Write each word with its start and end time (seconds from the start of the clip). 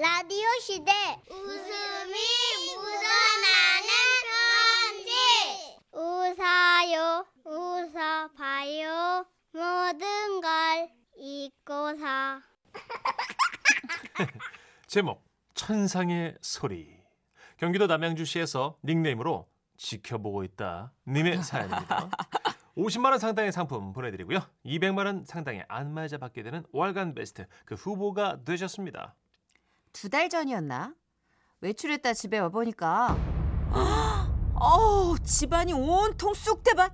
라디오 0.00 0.46
시대 0.60 0.92
웃음이 1.28 2.14
묻어나는 2.76 3.88
편지 4.94 5.10
웃어요 5.92 7.26
웃어봐요 7.44 9.26
모든 9.50 10.40
걸 10.40 10.88
잊고서 11.16 12.40
제목 14.86 15.24
천상의 15.54 16.36
소리 16.42 16.96
경기도 17.56 17.88
남양주시에서 17.88 18.78
닉네임으로 18.84 19.48
지켜보고 19.76 20.44
있다 20.44 20.92
님의 21.08 21.42
사연입니다. 21.42 22.08
50만 22.76 23.10
원 23.10 23.18
상당의 23.18 23.50
상품 23.50 23.92
보내드리고요. 23.92 24.38
200만 24.64 25.06
원 25.06 25.24
상당의 25.24 25.64
안마의자 25.66 26.18
받게 26.18 26.44
되는 26.44 26.64
월간 26.70 27.16
베스트 27.16 27.48
그 27.64 27.74
후보가 27.74 28.44
되셨습니다. 28.44 29.16
두 30.00 30.08
달 30.08 30.28
전이었나? 30.28 30.94
외출했다 31.60 32.14
집에 32.14 32.38
와보니까 32.38 33.16
어우 34.54 35.18
집안이 35.18 35.72
온통 35.72 36.34
쑥대밭 36.34 36.92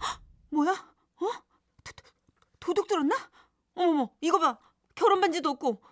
헉, 0.00 0.22
뭐야? 0.50 0.70
어? 0.70 1.26
도, 1.82 1.92
도, 1.96 2.04
도둑 2.60 2.86
들었나? 2.86 3.16
어머머 3.74 4.10
이거 4.20 4.38
봐 4.38 4.56
결혼 4.94 5.20
반지도 5.20 5.50
없고 5.50 5.82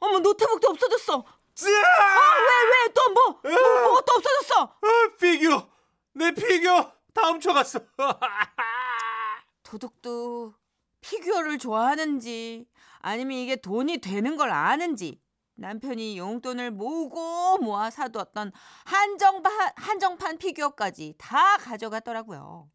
어머 0.00 0.18
노트북도 0.18 0.68
없어졌어 0.68 1.24
아왜왜 1.62 2.92
또 2.92 3.12
뭐? 3.14 3.40
뭐 3.42 3.80
뭐가 3.80 4.00
또 4.02 4.12
없어졌어 4.16 4.62
아, 4.62 5.16
피규어 5.18 5.70
내 6.12 6.32
피규어 6.32 6.92
다 7.14 7.28
훔쳐갔어. 7.28 7.78
도둑도 9.62 10.52
피규어를 11.00 11.58
좋아하는지 11.58 12.68
아니면 12.98 13.38
이게 13.38 13.56
돈이 13.56 13.98
되는 13.98 14.36
걸 14.36 14.50
아는지 14.50 15.23
남편이 15.56 16.18
용돈을 16.18 16.70
모으고 16.72 17.58
모아 17.58 17.90
사두었던 17.90 18.52
한정판, 18.84 19.72
한정판 19.76 20.38
피규어까지 20.38 21.14
다 21.18 21.56
가져갔더라고요. 21.58 22.68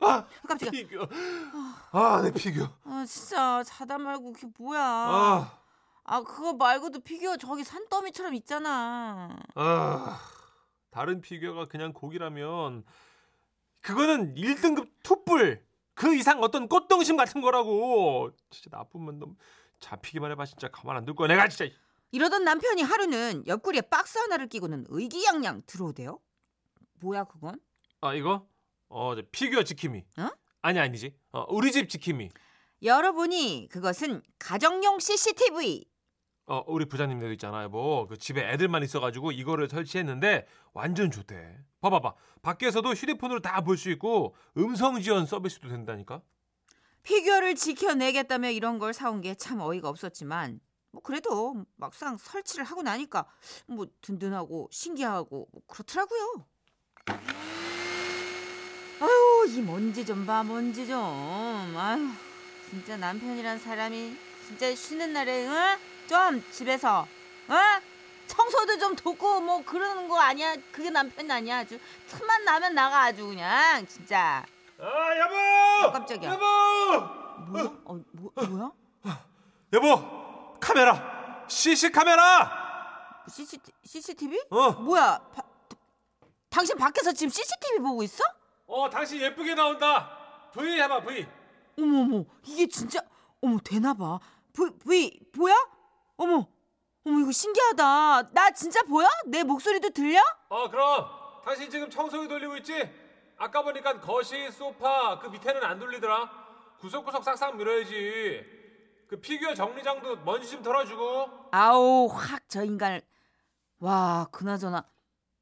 아, 0.00 0.26
깜짝이야. 0.46 0.70
피규어. 0.70 1.08
아, 1.92 2.20
내 2.22 2.30
피규어. 2.30 2.68
아 2.84 3.04
진짜 3.06 3.62
사다 3.64 3.96
말고 3.98 4.32
그게 4.32 4.46
뭐야. 4.58 4.80
아, 4.80 5.58
아 6.04 6.22
그거 6.22 6.52
말고도 6.52 7.00
피규어 7.00 7.36
저기 7.38 7.64
산더미처럼 7.64 8.34
있잖아. 8.34 9.36
아. 9.54 10.20
다른 10.90 11.20
피규어가 11.20 11.66
그냥 11.66 11.92
고기라면 11.92 12.84
그거는 13.82 14.34
1등급 14.34 14.88
투뿔 15.02 15.62
그 15.94 16.14
이상 16.14 16.42
어떤 16.42 16.68
꽃등심 16.68 17.16
같은 17.16 17.40
거라고 17.42 18.30
진짜 18.50 18.74
나쁘면 18.74 19.18
놈 19.18 19.36
잡히기만 19.80 20.30
해봐 20.32 20.44
진짜. 20.46 20.68
가만 20.70 20.96
안 20.96 21.04
둘 21.04 21.14
거야 21.14 21.28
내가 21.28 21.48
진짜. 21.48 21.72
이러던 22.12 22.44
남편이 22.44 22.82
하루는 22.82 23.46
옆구리에 23.46 23.82
박스 23.82 24.18
하나를 24.18 24.48
끼고는 24.48 24.86
의기양양 24.88 25.62
들어오대요. 25.66 26.18
뭐야 27.00 27.24
그건? 27.24 27.60
아 28.00 28.14
이거? 28.14 28.46
어저 28.88 29.22
피규어 29.32 29.62
지킴이. 29.64 30.04
어? 30.18 30.30
아니 30.62 30.78
아니지. 30.78 31.14
어, 31.32 31.44
우리 31.50 31.72
집 31.72 31.88
지킴이. 31.88 32.30
열어보니 32.82 33.68
그것은 33.70 34.22
가정용 34.38 34.98
CCTV. 35.00 35.84
어 36.48 36.62
우리 36.68 36.84
부장님들 36.84 37.32
있잖아요 37.32 37.68
뭐 37.68 38.06
그 38.06 38.16
집에 38.16 38.40
애들만 38.52 38.84
있어가지고 38.84 39.32
이거를 39.32 39.68
설치했는데 39.68 40.46
완전 40.72 41.10
좋대. 41.10 41.58
봐봐봐. 41.80 42.14
밖에서도 42.42 42.88
휴대폰으로 42.92 43.40
다 43.40 43.60
볼 43.62 43.76
수 43.76 43.90
있고 43.90 44.36
음성 44.56 45.00
지원 45.00 45.26
서비스도 45.26 45.68
된다니까 45.68 46.22
피규어를 47.06 47.54
지켜내겠다며 47.54 48.50
이런 48.50 48.78
걸 48.80 48.92
사온 48.92 49.20
게 49.20 49.34
참 49.36 49.60
어이가 49.60 49.88
없었지만 49.88 50.58
뭐 50.90 51.02
그래도 51.02 51.64
막상 51.76 52.16
설치를 52.16 52.64
하고 52.64 52.82
나니까 52.82 53.26
뭐 53.68 53.86
든든하고 54.02 54.68
신기하고 54.72 55.48
뭐 55.52 55.62
그렇더라고요. 55.68 56.46
아유 59.00 59.46
이 59.48 59.60
먼지 59.62 60.04
좀 60.04 60.26
봐 60.26 60.42
먼지 60.42 60.86
좀 60.86 60.96
아유 61.76 62.08
진짜 62.70 62.96
남편이란 62.96 63.60
사람이 63.60 64.16
진짜 64.48 64.74
쉬는 64.74 65.12
날에 65.12 65.46
응? 65.46 65.76
좀 66.08 66.42
집에서 66.50 67.06
응? 67.50 67.56
청소도 68.26 68.78
좀 68.78 68.96
돕고 68.96 69.40
뭐 69.42 69.62
그러는 69.64 70.08
거 70.08 70.18
아니야 70.18 70.56
그게 70.72 70.90
남편 70.90 71.30
아니야 71.30 71.58
아주 71.58 71.78
틈만 72.08 72.44
나면 72.44 72.74
나가 72.74 73.02
아주 73.04 73.26
그냥 73.28 73.86
진짜 73.86 74.44
아 74.78 75.18
여보 75.18 75.92
깜짝이야. 75.92 76.32
여보 76.32 76.44
뭐야? 77.50 77.64
어, 77.84 78.00
뭐, 78.12 78.32
뭐야? 78.48 78.72
여보 79.72 80.56
카메라 80.60 81.44
CC 81.48 81.90
카메라 81.90 83.24
CCT, 83.28 83.72
CCTV? 83.84 84.38
어. 84.50 84.70
뭐야? 84.72 85.18
바, 85.34 85.42
당신 86.50 86.76
밖에서 86.76 87.12
지금 87.12 87.30
CCTV 87.30 87.78
보고 87.80 88.02
있어? 88.02 88.22
어 88.66 88.88
당신 88.90 89.20
예쁘게 89.20 89.54
나온다 89.54 90.50
V 90.52 90.80
해봐 90.80 91.00
V 91.02 91.26
어머 91.78 92.00
어머 92.00 92.24
이게 92.44 92.66
진짜 92.66 93.00
어머 93.42 93.58
되나 93.64 93.94
봐. 93.94 94.18
V 94.52 94.70
V 94.84 95.20
보여? 95.32 95.54
어머 96.16 96.46
어머 97.04 97.20
이거 97.20 97.30
신기하다. 97.32 98.30
나 98.32 98.50
진짜 98.52 98.82
보여? 98.82 99.08
내 99.26 99.42
목소리도 99.42 99.90
들려? 99.90 100.20
어 100.48 100.68
그럼 100.70 101.06
당신 101.44 101.70
지금 101.70 101.88
청소기 101.90 102.26
돌리고 102.28 102.56
있지? 102.58 103.05
아까 103.38 103.62
보니까 103.62 104.00
거실 104.00 104.50
소파 104.50 105.18
그 105.18 105.28
밑에는 105.28 105.62
안 105.62 105.78
돌리더라. 105.78 106.30
구석구석 106.80 107.22
싹싹 107.24 107.56
밀어야지. 107.56 108.44
그 109.08 109.20
피규어 109.20 109.54
정리장도 109.54 110.16
먼지 110.24 110.48
좀 110.48 110.62
털어주고. 110.62 111.48
아우 111.52 112.06
확 112.06 112.44
저 112.48 112.64
인간을 112.64 113.02
와 113.78 114.26
그나저나 114.32 114.88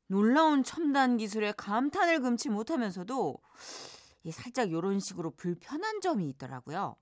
놀라운 0.09 0.63
첨단 0.65 1.17
기술에 1.17 1.53
감탄을 1.53 2.21
금치 2.21 2.49
못하면서도 2.49 3.37
이 4.25 4.33
살짝 4.33 4.71
요런 4.73 5.01
식으로 5.01 5.31
불편한 5.33 6.01
점이 6.01 6.29
있더라고요. 6.31 6.97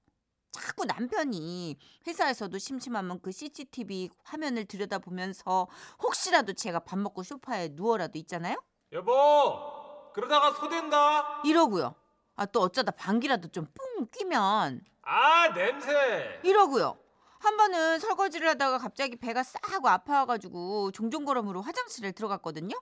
자꾸 0.51 0.85
남편이 0.85 1.79
회사에서도 2.07 2.57
심심하면 2.59 3.21
그 3.23 3.33
CCTV 3.33 4.11
화면을 4.25 4.67
들여다보면서 4.67 5.67
혹시라도 6.03 6.53
제가 6.53 6.81
밥 6.81 6.99
먹고 6.99 7.23
소파에 7.23 7.71
누워라도 7.73 8.19
있잖아요? 8.19 8.63
여보 8.93 9.82
그러다가 10.15 10.53
소된다? 10.53 11.41
이러고요. 11.45 11.95
아 12.37 12.47
또 12.47 12.61
어쩌다 12.61 12.91
방귀라도 12.93 13.49
좀 13.49 13.67
뿡 13.75 14.11
끼면. 14.11 14.81
아 15.03 15.49
냄새. 15.53 16.41
이러고요. 16.45 16.99
한 17.41 17.57
번은 17.57 17.99
설거지를 17.99 18.49
하다가 18.51 18.79
갑자기 18.79 19.17
배가 19.17 19.43
싸하고 19.43 19.89
아파가지고 19.89 20.93
종종걸음으로 20.93 21.61
화장실에 21.63 22.13
들어갔거든요. 22.13 22.75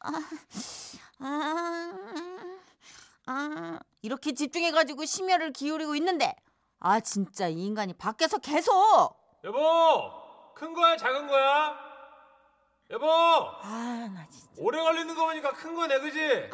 아, 0.00 0.10
아, 1.20 1.92
아, 3.26 3.78
이렇게 4.02 4.32
집중해가지고 4.32 5.04
심혈을 5.04 5.52
기울이고 5.52 5.94
있는데. 5.96 6.34
아 6.80 7.00
진짜 7.00 7.48
이 7.48 7.54
인간이 7.66 7.92
밖에서 7.94 8.38
계속. 8.38 8.72
여보 9.44 10.12
큰 10.54 10.72
거야 10.72 10.96
작은 10.96 11.26
거야 11.26 11.76
여보! 12.90 13.06
아 13.06 14.08
나 14.14 14.26
진짜. 14.30 14.48
오래 14.56 14.80
걸리는 14.82 15.14
거 15.14 15.26
보니까 15.26 15.52
큰 15.52 15.74
거네 15.74 16.00
그지? 16.00 16.50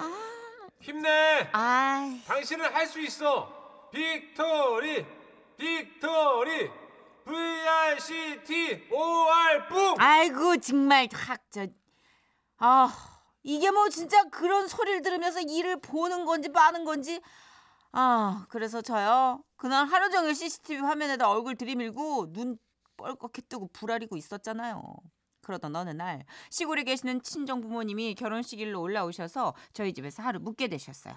힘내. 0.81 1.49
아 1.53 2.19
당신은 2.27 2.72
할 2.75 2.87
수 2.87 3.00
있어. 3.00 3.89
victory 3.93 5.07
victory. 5.57 6.71
VICT 7.25 8.89
OR 8.93 9.69
뿡! 9.69 9.94
아이고 9.99 10.59
정말 10.59 11.09
확 11.12 11.41
저. 11.50 11.67
아 12.59 12.93
이게 13.43 13.71
뭐 13.71 13.89
진짜 13.89 14.25
그런 14.25 14.69
소리를 14.69 15.00
들으면서 15.00 15.41
일을 15.41 15.81
보는 15.81 16.25
건지 16.27 16.50
빠는 16.53 16.84
건지. 16.84 17.23
아 17.93 18.44
그래서 18.50 18.83
저요. 18.83 19.43
그날 19.56 19.87
하루 19.87 20.11
종일 20.11 20.34
CCTV 20.34 20.83
화면에다 20.83 21.31
얼굴 21.31 21.55
들이밀고 21.56 22.33
눈 22.33 22.59
뻘겋게 22.99 23.49
뜨고 23.49 23.69
불아리고 23.73 24.17
있었잖아요. 24.17 24.82
그러던 25.44 25.76
어느 25.76 25.91
날 25.91 26.25
시골에 26.50 26.82
계시는 26.82 27.23
친정 27.23 27.61
부모님이 27.61 28.14
결혼식 28.17 28.58
일로 28.61 28.81
올라오셔서 28.81 29.55
저희 29.73 29.93
집에서 29.93 30.23
하루 30.23 30.41
묵게 30.41 30.69
되셨어요. 30.69 31.14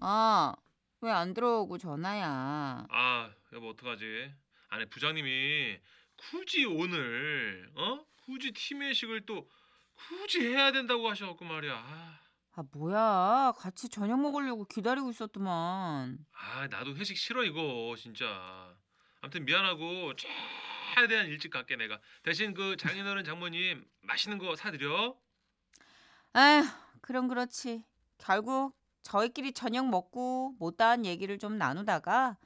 아 0.00 0.54
왜 1.02 1.10
안 1.10 1.32
들어오고 1.32 1.78
전화야? 1.78 2.86
아 2.90 3.30
여보 3.54 3.70
어떡하지? 3.70 4.04
아니 4.68 4.84
부장님이 4.90 5.78
굳이 6.16 6.66
오늘 6.66 7.70
어? 7.74 8.04
굳이 8.26 8.52
팀 8.52 8.82
회식을 8.82 9.24
또 9.24 9.48
굳이 9.94 10.40
해야 10.48 10.72
된다고 10.72 11.08
하셔갖고 11.08 11.44
말이야. 11.46 11.74
아, 11.74 12.18
아 12.52 12.62
뭐야? 12.72 13.52
같이 13.56 13.88
저녁 13.88 14.20
먹으려고 14.20 14.64
기다리고 14.66 15.08
있었더만. 15.10 16.18
아 16.32 16.66
나도 16.68 16.94
회식 16.96 17.16
싫어 17.16 17.44
이거 17.44 17.94
진짜 17.98 18.76
아무튼 19.20 19.44
미안하고 19.44 20.12
최대한 20.94 21.26
일찍 21.26 21.50
갈게 21.50 21.76
내가 21.76 21.98
대신 22.22 22.54
그 22.54 22.76
장인어른 22.76 23.24
장모님 23.24 23.84
맛있는 24.02 24.38
거 24.38 24.56
사드려 24.56 25.14
에휴 26.36 26.64
그럼 27.00 27.28
그렇지 27.28 27.84
결국 28.18 28.74
저희끼리 29.02 29.52
저녁 29.52 29.88
먹고 29.88 30.54
못다한 30.58 31.04
얘기를 31.04 31.38
좀 31.38 31.58
나누다가 31.58 32.36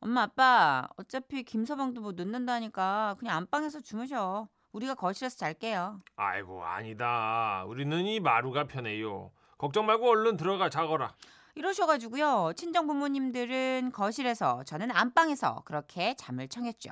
엄마 0.00 0.22
아빠 0.22 0.88
어차피 0.96 1.42
김서방도 1.42 2.00
뭐 2.00 2.12
늦는다니까 2.12 3.16
그냥 3.18 3.36
안방에서 3.36 3.80
주무셔. 3.80 4.48
우리가 4.72 4.94
거실에서 4.94 5.36
잘게요. 5.36 6.00
아이고 6.16 6.64
아니다. 6.64 7.64
우리는 7.66 8.06
이 8.06 8.20
마루가 8.20 8.64
편해요. 8.64 9.30
걱정 9.58 9.84
말고 9.84 10.08
얼른 10.08 10.36
들어가 10.36 10.70
자거라. 10.70 11.12
이러셔가지고요. 11.54 12.52
친정 12.56 12.86
부모님들은 12.86 13.92
거실에서 13.92 14.62
저는 14.64 14.90
안방에서 14.90 15.62
그렇게 15.64 16.14
잠을 16.16 16.48
청했죠. 16.48 16.90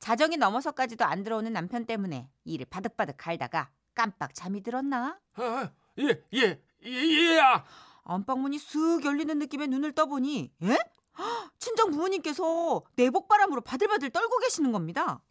자정이 0.00 0.36
넘어서까지도 0.36 1.04
안 1.04 1.22
들어오는 1.22 1.52
남편 1.52 1.86
때문에 1.86 2.28
이를 2.44 2.66
바득바득 2.66 3.16
갈다가 3.16 3.70
깜빡 3.94 4.34
잠이 4.34 4.62
들었나? 4.62 5.18
아, 5.34 5.70
예, 5.98 6.22
예, 6.34 6.60
예, 6.84 6.90
예 6.90 7.38
야. 7.38 7.64
안방문이 8.04 8.58
쓱 8.58 9.04
열리는 9.04 9.38
느낌에 9.38 9.66
눈을 9.66 9.92
떠보니 9.92 10.52
에? 10.62 10.78
헉, 11.18 11.52
친정 11.58 11.90
부모님께서 11.90 12.82
내복바람으로 12.96 13.60
바들바들 13.60 14.10
떨고 14.10 14.38
계시는 14.38 14.72
겁니다. 14.72 15.22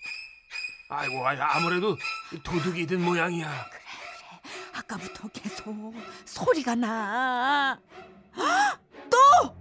아이고, 0.89 1.25
아이, 1.25 1.37
아무래도 1.39 1.97
도둑이 2.43 2.85
든 2.85 3.03
모양이야. 3.03 3.49
아까부터 4.73 5.27
계속 5.29 5.93
소리가 6.25 6.75
나. 6.75 7.79
헉, 8.37 8.79
또 9.09 9.55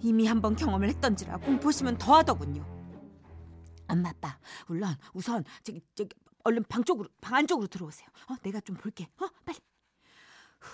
이미 0.00 0.26
한 0.26 0.40
번 0.40 0.56
경험을 0.56 0.88
했던지라 0.88 1.38
공포심은 1.38 1.98
더하더군요. 1.98 2.64
엄마 3.88 4.10
아빠 4.10 4.38
물론 4.66 4.94
우선 5.14 5.44
저기 5.62 5.80
저기 5.94 6.14
얼른 6.44 6.64
방 6.68 6.84
쪽으로 6.84 7.08
방 7.20 7.34
안쪽으로 7.36 7.66
들어오세요. 7.68 8.08
어 8.28 8.36
내가 8.42 8.60
좀 8.60 8.76
볼게. 8.76 9.08
어 9.20 9.28
빨리. 9.44 9.58
후, 10.60 10.68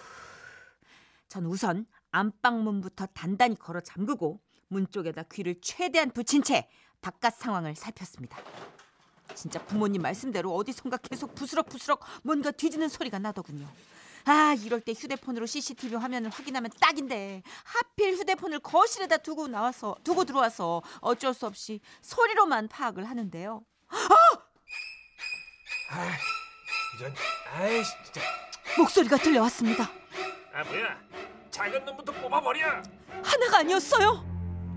전 1.29 1.47
우선 1.47 1.87
안방 2.11 2.63
문부터 2.65 3.07
단단히 3.07 3.57
걸어 3.57 3.81
잠그고 3.81 4.41
문 4.69 4.89
쪽에다 4.91 5.25
귀를 5.25 5.61
최대한 5.61 6.11
붙인 6.11 6.43
채 6.43 6.69
바깥 7.01 7.35
상황을 7.37 7.75
살폈습니다. 7.77 8.37
진짜 9.35 9.65
부모님 9.65 10.03
말씀대로 10.03 10.55
어디선가 10.55 10.99
계속 10.99 11.35
부스럭부스럭 11.35 12.01
뭔가 12.23 12.51
뒤지는 12.51 12.89
소리가 12.89 13.19
나더군요. 13.19 13.67
아 14.27 14.55
이럴 14.63 14.81
때 14.81 14.93
휴대폰으로 14.93 15.45
CCTV 15.47 15.97
화면을 15.99 16.31
확인하면 16.31 16.71
딱인데 16.81 17.43
하필 17.65 18.15
휴대폰을 18.15 18.61
거실에다 18.61 19.19
두고 19.19 19.49
나와서 19.49 19.97
두고 20.03 20.25
들어와서 20.25 20.83
어쩔 21.01 21.35
수 21.35 21.47
없이 21.47 21.81
소리로만 22.01 22.69
파악을 22.69 23.05
하는데요. 23.09 23.63
아, 25.91 26.09
이런, 26.99 27.15
아이, 27.55 27.83
진짜. 27.85 28.21
목소리가 28.79 29.17
들려왔습니다. 29.19 29.85
아, 30.55 30.65
뭐야? 30.65 30.99
작은 31.51 31.85
놈부터 31.85 32.13
뽑아버려. 32.13 32.83
하나가 33.23 33.59
아니었어요. 33.59 34.25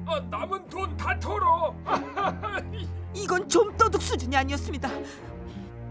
어, 0.05 0.19
남은 0.19 0.69
돈 0.69 0.95
다 0.97 1.17
털어. 1.19 1.73
이건 3.15 3.49
좀 3.49 3.75
도둑 3.77 4.01
수준이 4.01 4.35
아니었습니다. 4.35 4.89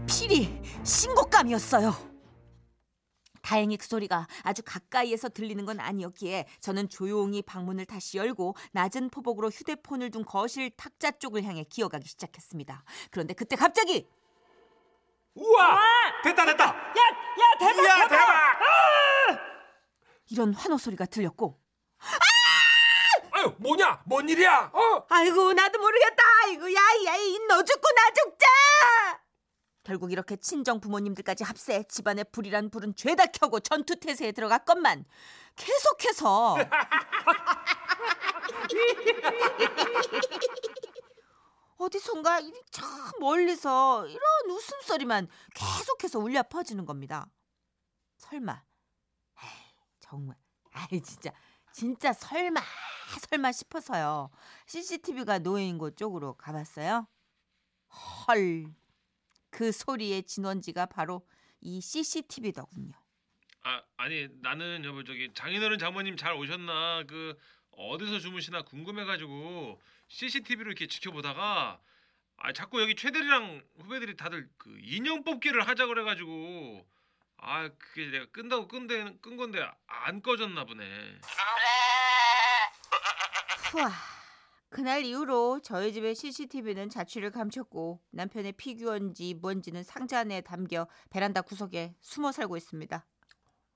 필히 0.07 0.61
신곡감이었어요. 0.83 1.93
다행히 3.47 3.77
그 3.77 3.87
소리가 3.87 4.27
아주 4.43 4.61
가까이에서 4.61 5.29
들리는 5.29 5.65
건 5.65 5.79
아니었기에 5.79 6.47
저는 6.59 6.89
조용히 6.89 7.41
방문을 7.41 7.85
다시 7.85 8.17
열고 8.17 8.57
낮은 8.73 9.09
포복으로 9.09 9.47
휴대폰을 9.47 10.11
둔 10.11 10.25
거실 10.25 10.69
탁자 10.71 11.11
쪽을 11.11 11.45
향해 11.45 11.63
기어가기 11.63 12.09
시작했습니다. 12.09 12.83
그런데 13.09 13.33
그때 13.33 13.55
갑자기 13.55 14.09
우와! 15.33 15.79
됐다, 16.25 16.43
됐다. 16.43 16.65
야, 16.65 16.73
야 16.73 17.57
대박 17.57 17.85
야, 17.85 18.07
대박! 18.09 19.39
이런 20.29 20.53
환호 20.53 20.77
소리가 20.77 21.05
들렸고 21.05 21.57
아유, 23.31 23.55
뭐냐? 23.59 24.01
뭔 24.07 24.27
일이야? 24.27 24.71
어? 24.73 25.05
아이고 25.09 25.53
나도 25.53 25.79
모르겠다. 25.79 26.23
아이고 26.43 26.63
야야이 26.63 27.39
너 27.47 27.63
죽고 27.63 27.87
나 27.95 28.11
죽자. 28.11 29.26
결국 29.87 30.11
이렇게 30.11 30.35
친정 30.35 30.81
부모님들까지 30.81 31.45
합세 31.45 31.83
집안의 31.83 32.25
불이란 32.33 32.71
불은 32.71 32.95
죄다 32.95 33.27
켜고 33.27 33.61
전투 33.61 33.95
태세에 33.95 34.33
들어갔건만 34.33 35.05
계속해서 35.55 36.57
어디선가 41.77 42.41
이참 42.41 43.11
멀리서 43.21 44.05
이런 44.07 44.21
웃음소리만 44.49 45.29
계속해서 45.55 46.19
울려 46.19 46.43
퍼지는 46.43 46.85
겁니다. 46.85 47.29
설마, 48.17 48.61
에이, 49.41 49.49
정말, 50.01 50.35
아이 50.73 50.99
진짜, 50.99 51.31
진짜 51.71 52.11
설마, 52.11 52.59
설마 53.29 53.53
싶어서요. 53.53 54.31
CCTV가 54.65 55.39
놓여있는 55.39 55.77
곳 55.77 55.95
쪽으로 55.95 56.33
가봤어요. 56.33 57.07
헐, 58.27 58.75
그 59.57 59.71
소리의 59.71 60.21
진원지가 60.21 60.85
바로 60.85 61.27
이 61.61 61.81
CCTV더군요. 61.81 62.91
아, 63.63 63.81
아니 63.97 64.27
나는 64.43 64.85
여보 64.85 65.03
저기 65.03 65.33
장인어른 65.33 65.79
장모님 65.79 66.15
잘 66.15 66.33
오셨나 66.33 67.05
그 67.07 67.35
어디서 67.71 68.19
주무시나 68.19 68.61
궁금해가지고 68.61 69.81
CCTV로 70.09 70.69
이렇게 70.69 70.85
지켜보다가 70.85 71.81
아 72.37 72.53
자꾸 72.53 72.83
여기 72.83 72.95
최대리랑 72.95 73.63
후배들이 73.79 74.15
다들 74.15 74.47
그 74.59 74.77
인형 74.79 75.23
뽑기를 75.23 75.67
하자 75.67 75.87
그래가지고 75.87 76.87
아 77.37 77.67
그게 77.79 78.11
내가 78.11 78.27
끈다고 78.27 78.67
끈데 78.67 79.17
끈 79.23 79.37
건데 79.37 79.67
안 79.87 80.21
꺼졌나 80.21 80.65
보네. 80.65 81.19
후아. 83.71 84.16
그날 84.69 85.05
이후로 85.05 85.61
저희 85.61 85.93
집의 85.93 86.15
CCTV는 86.15 86.89
자취를 86.89 87.31
감췄고 87.31 88.01
남편의 88.11 88.53
피규어인지 88.53 89.35
뭔지는 89.35 89.83
상자 89.83 90.19
안에 90.19 90.41
담겨 90.41 90.87
베란다 91.09 91.41
구석에 91.41 91.95
숨어 92.01 92.31
살고 92.31 92.57
있습니다. 92.57 93.05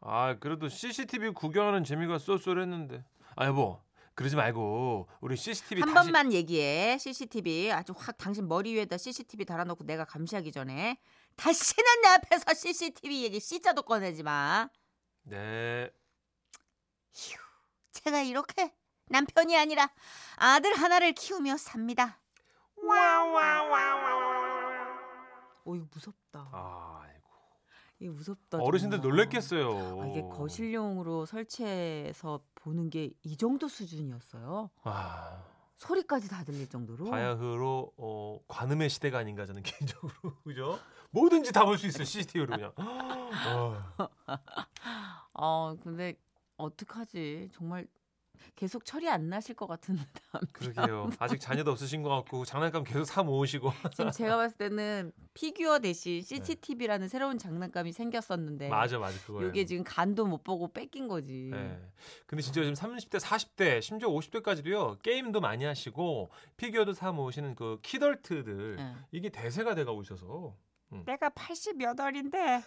아 0.01 0.35
그래도 0.39 0.67
CCTV 0.67 1.31
구경하는 1.31 1.83
재미가 1.83 2.17
쏠쏠했는데. 2.17 3.05
아 3.35 3.45
여보 3.45 3.81
그러지 4.15 4.35
말고 4.35 5.07
우리 5.21 5.37
CCTV 5.37 5.83
한 5.83 5.93
다시 5.93 6.11
번만 6.11 6.33
얘기해. 6.33 6.97
CCTV 6.97 7.71
아주 7.71 7.93
확 7.95 8.17
당신 8.17 8.47
머리 8.47 8.73
위에다 8.73 8.97
CCTV 8.97 9.45
달아놓고 9.45 9.85
내가 9.85 10.03
감시하기 10.03 10.51
전에 10.51 10.99
다시는 11.37 12.01
내 12.01 12.07
앞에서 12.09 12.53
CCTV 12.53 13.23
얘기 13.23 13.39
씨자도 13.39 13.83
꺼내지 13.83 14.23
마. 14.23 14.69
네. 15.23 15.89
휴, 17.13 17.37
제가 17.91 18.21
이렇게 18.21 18.73
남편이 19.11 19.55
아니라 19.57 19.89
아들 20.37 20.73
하나를 20.73 21.13
키우며 21.13 21.57
삽니다. 21.57 22.19
오 25.63 25.75
이거 25.75 25.85
무섭다. 25.93 26.49
아이고 26.51 27.29
이거 27.99 28.13
무섭다. 28.13 28.57
어르신들 28.59 28.97
정말. 28.99 29.11
놀랬겠어요. 29.17 30.01
아, 30.01 30.05
이게 30.07 30.21
거실용으로 30.23 31.25
설치해서 31.25 32.41
보는 32.55 32.89
게 32.89 33.11
이 33.23 33.37
정도 33.37 33.67
수준이었어요. 33.67 34.69
아. 34.83 35.43
소리까지 35.77 36.29
다 36.29 36.43
들릴 36.43 36.69
정도로. 36.69 37.05
바야흐로 37.09 37.93
어, 37.97 38.39
관음의 38.47 38.89
시대가 38.89 39.17
아닌가 39.19 39.45
저는 39.45 39.63
개인적으로 40.03 40.35
그죠? 40.43 40.79
뭐든지 41.11 41.51
다 41.51 41.65
볼 41.65 41.77
수 41.77 41.87
있어요 41.87 42.03
CCTV로 42.05 42.55
그냥. 42.55 42.71
어. 42.77 43.81
아 45.33 45.75
근데 45.83 46.15
어떡하지? 46.57 47.49
정말 47.53 47.87
계속 48.55 48.85
철이 48.85 49.09
안 49.09 49.29
나실 49.29 49.55
것 49.55 49.67
같은 49.67 49.95
남 50.33 50.41
그러게요. 50.51 51.09
아직 51.19 51.39
자녀도 51.39 51.71
없으신 51.71 52.03
것 52.03 52.09
같고 52.09 52.45
장난감 52.45 52.83
계속 52.83 53.05
사 53.05 53.23
모으시고. 53.23 53.71
지금 53.93 54.11
제가 54.11 54.37
봤을 54.37 54.57
때는 54.57 55.11
피규어 55.33 55.79
대신 55.79 56.21
CCTV라는 56.21 57.07
새로운 57.07 57.37
장난감이 57.37 57.91
생겼었는데 57.91 58.65
네. 58.65 58.69
맞아 58.69 58.99
맞아 58.99 59.17
그거예요. 59.25 59.49
이게 59.49 59.65
지금 59.65 59.83
간도 59.83 60.25
못 60.25 60.43
보고 60.43 60.71
뺏긴 60.71 61.07
거지. 61.07 61.49
네. 61.51 61.79
근데 62.25 62.41
진짜 62.41 62.61
요즘 62.61 62.73
30대, 62.73 63.19
40대, 63.19 63.81
심지어 63.81 64.09
50대까지도요 64.09 65.01
게임도 65.01 65.41
많이 65.41 65.65
하시고 65.65 66.29
피규어도 66.57 66.93
사 66.93 67.11
모으시는 67.11 67.55
그 67.55 67.79
키덜트들 67.81 68.75
네. 68.77 68.95
이게 69.11 69.29
대세가 69.29 69.75
돼가고 69.75 70.01
있어서 70.01 70.55
내가 71.05 71.29
80여덟인데 71.29 72.61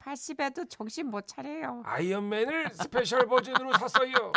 80에도 0.00 0.68
정신 0.70 1.08
못 1.08 1.26
차려요. 1.26 1.82
아이언맨을 1.84 2.70
special 2.74 3.26
버전으로 3.26 3.72
샀어요. 3.74 4.32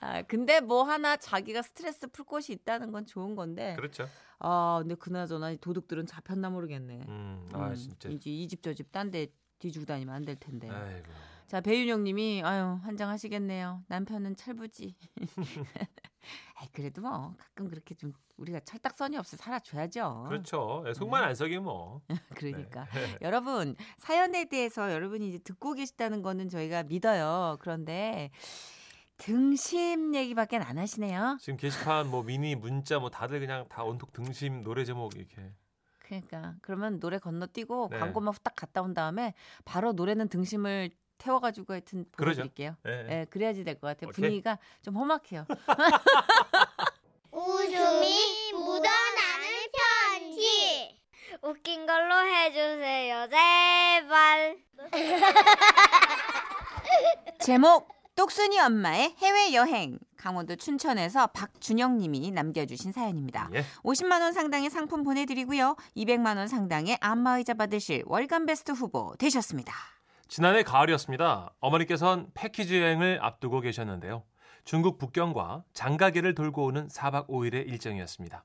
아, 0.00 0.22
근데 0.22 0.60
뭐 0.60 0.82
하나 0.82 1.16
자기가 1.16 1.62
스트레스 1.62 2.06
풀 2.08 2.24
곳이 2.24 2.52
있다는 2.52 2.90
건 2.92 3.06
좋은 3.06 3.34
건데. 3.36 3.74
그렇죠. 3.76 4.08
아, 4.40 4.78
근데 4.82 4.94
그나저나 4.96 5.52
이 5.52 5.56
도둑들은 5.58 6.06
잡혔나 6.06 6.50
모르겠네. 6.50 7.04
음, 7.08 7.48
아 7.52 7.68
음, 7.68 7.74
진짜. 7.74 8.08
이제 8.08 8.30
이 8.30 8.48
집 8.48 8.62
저 8.62 8.72
집 8.74 8.90
딴 8.90 9.10
데 9.10 9.28
뒤지고 9.58 9.84
다니면 9.84 10.14
안 10.14 10.24
될 10.24 10.36
텐데. 10.36 10.68
아이고. 10.68 11.10
자, 11.46 11.60
배윤영 11.60 12.02
님이 12.04 12.42
아유, 12.44 12.78
환장하시겠네요. 12.82 13.84
남편은 13.88 14.36
철부지. 14.36 14.96
아이, 16.54 16.68
그래도 16.72 17.02
뭐 17.02 17.34
가끔 17.38 17.68
그렇게 17.68 17.94
좀 17.94 18.12
우리가 18.36 18.60
철딱선이 18.60 19.16
없이 19.16 19.36
살아줘야죠. 19.36 20.26
그렇죠. 20.28 20.84
예, 20.86 20.94
속만 20.94 21.22
안 21.22 21.34
썩이면 21.34 21.64
뭐. 21.64 22.02
그러니까 22.34 22.86
네. 22.92 23.18
여러분 23.22 23.76
사연에 23.98 24.46
대해서 24.46 24.92
여러분이 24.92 25.28
이제 25.28 25.38
듣고 25.38 25.74
계시다는 25.74 26.22
거는 26.22 26.48
저희가 26.48 26.84
믿어요. 26.84 27.56
그런데 27.60 28.30
등심 29.18 30.14
얘기밖에 30.14 30.56
안 30.56 30.78
하시네요. 30.78 31.38
지금 31.40 31.56
게시판 31.56 32.08
뭐 32.08 32.22
미니 32.22 32.56
문자 32.56 32.98
뭐 32.98 33.10
다들 33.10 33.40
그냥 33.40 33.68
다 33.68 33.84
온통 33.84 34.10
등심 34.12 34.62
노래 34.62 34.84
제목 34.84 35.14
이렇게. 35.16 35.52
그러니까 36.00 36.54
그러면 36.60 37.00
노래 37.00 37.18
건너뛰고 37.18 37.88
네. 37.90 37.98
광고만 37.98 38.34
후딱 38.34 38.54
갔다 38.56 38.82
온 38.82 38.94
다음에 38.94 39.34
바로 39.64 39.92
노래는 39.92 40.28
등심을 40.28 40.90
태워가지고 41.22 41.72
하여튼. 41.72 42.04
보여드릴게요. 42.12 42.76
예. 42.86 43.06
예, 43.20 43.26
그래야지 43.30 43.64
될 43.64 43.78
것 43.80 43.86
같아요. 43.88 44.08
오케이. 44.08 44.22
분위기가 44.22 44.58
좀 44.82 44.96
험악해요. 44.96 45.46
웃음이 47.30 48.52
묻어나는 48.52 49.46
편지. 50.10 50.98
웃긴 51.42 51.86
걸로 51.86 52.26
해주세요, 52.26 53.28
제발. 53.30 54.58
제목 57.40 57.88
똑순이 58.14 58.58
엄마의 58.60 59.14
해외 59.18 59.54
여행. 59.54 59.98
강원도 60.16 60.54
춘천에서 60.54 61.28
박준영 61.28 61.98
님이 61.98 62.30
남겨주신 62.30 62.92
사연입니다. 62.92 63.48
예. 63.54 63.64
50만 63.82 64.20
원 64.20 64.32
상당의 64.32 64.70
상품 64.70 65.02
보내드리고요. 65.02 65.74
200만 65.96 66.36
원 66.36 66.46
상당의 66.46 66.98
안마의자 67.00 67.54
받으실 67.54 68.04
월간 68.06 68.46
베스트 68.46 68.70
후보 68.72 69.14
되셨습니다. 69.18 69.74
지난해 70.32 70.62
가을이었습니다. 70.62 71.52
어머니께선 71.60 72.30
패키지 72.32 72.80
여행을 72.80 73.18
앞두고 73.20 73.60
계셨는데요. 73.60 74.22
중국 74.64 74.96
북경과 74.96 75.64
장가계를 75.74 76.34
돌고 76.34 76.64
오는 76.64 76.88
4박 76.88 77.28
5일의 77.28 77.68
일정이었습니다. 77.68 78.42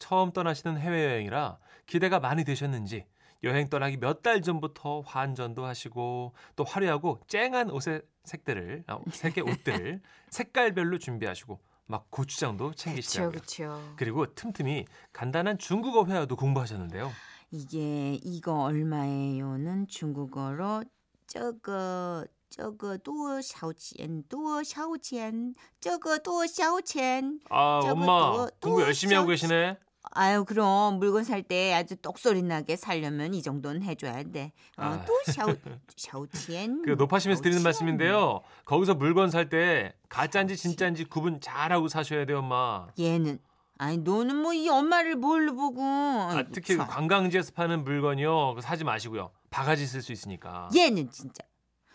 처음 0.00 0.32
떠나시는 0.32 0.78
해외여행이라 0.78 1.58
기대가 1.86 2.18
많이 2.18 2.42
되셨는지 2.42 3.06
여행 3.44 3.68
떠나기 3.68 3.98
몇 3.98 4.22
달 4.22 4.42
전부터 4.42 5.02
환전도 5.02 5.64
하시고 5.64 6.34
또 6.56 6.64
화려하고 6.64 7.20
쨍한 7.28 7.70
옷의 7.70 8.02
색들을 8.24 8.82
아, 8.88 8.98
색의 9.08 9.44
옷들을 9.44 10.02
색깔별로 10.30 10.98
준비하시고 10.98 11.60
막 11.86 12.10
고추장도 12.10 12.74
챙기시더라고요. 12.74 13.30
그렇죠. 13.30 13.94
그리고 13.96 14.34
틈틈이 14.34 14.86
간단한 15.12 15.58
중국어 15.58 16.04
회화도 16.04 16.34
공부하셨는데요. 16.34 17.12
이게 17.52 18.14
이거 18.24 18.62
얼마예요는 18.62 19.86
중국어로 19.86 20.82
저거 21.28 22.24
저거 22.50 22.96
두어 22.96 23.40
샤오첸 23.42 24.24
두어 24.30 24.64
샤오첸 24.64 25.54
저거 25.80 26.18
두어 26.18 26.46
샤오첸 26.46 27.40
아 27.50 27.80
엄마 27.84 28.46
공부 28.60 28.80
열심히 28.82 29.14
하고 29.14 29.28
계시네 29.28 29.76
아유 30.12 30.44
그럼 30.46 30.98
물건 30.98 31.22
살 31.24 31.42
때 31.42 31.74
아주 31.74 31.94
똑소리 31.96 32.42
나게 32.42 32.76
살려면 32.76 33.34
이 33.34 33.42
정도는 33.42 33.82
해줘야 33.82 34.22
돼. 34.22 34.52
어, 34.78 34.82
아. 34.84 35.04
또 35.04 35.12
샤오 35.30 35.48
샤오첸. 35.96 36.80
그 36.82 36.92
높아시면서 36.92 37.42
드리는 37.42 37.62
말씀인데요. 37.62 38.40
거기서 38.64 38.94
물건 38.94 39.30
살 39.30 39.50
때 39.50 39.92
가짜인지 40.08 40.56
진짜인지 40.56 41.04
구분 41.04 41.42
잘하고 41.42 41.88
사셔야 41.88 42.24
돼요, 42.24 42.38
엄마. 42.38 42.86
얘는 42.98 43.38
아니 43.76 43.98
너는 43.98 44.34
뭐 44.36 44.54
이 44.54 44.66
엄마를 44.70 45.14
뭘로 45.16 45.54
보고. 45.54 45.82
아, 45.82 46.42
특히 46.52 46.76
참. 46.78 46.86
관광지에서 46.86 47.52
파는 47.52 47.84
물건이요 47.84 48.56
사지 48.62 48.84
마시고요. 48.84 49.30
바가지 49.50 49.86
쓸 49.86 50.02
수 50.02 50.12
있으니까. 50.12 50.68
얘는 50.74 51.10
진짜 51.10 51.42